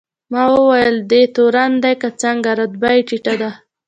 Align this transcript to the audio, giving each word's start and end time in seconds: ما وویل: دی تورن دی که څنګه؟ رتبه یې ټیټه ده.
ما 0.31 0.43
وویل: 0.55 0.95
دی 1.09 1.21
تورن 1.35 1.71
دی 1.83 1.93
که 2.01 2.09
څنګه؟ 2.21 2.49
رتبه 2.59 2.89
یې 2.95 3.01
ټیټه 3.07 3.33
ده. 3.41 3.49